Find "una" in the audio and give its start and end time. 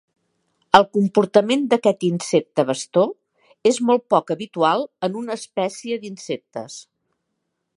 5.21-5.37